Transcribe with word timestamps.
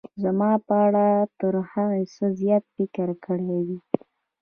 زما 0.23 0.51
په 0.67 0.75
اړه 0.85 1.07
تر 1.39 1.53
هغه 1.71 1.99
څه 2.15 2.25
زیات 2.39 2.63
فکر 2.75 3.07
کړی 3.25 3.57
وي. 3.67 3.79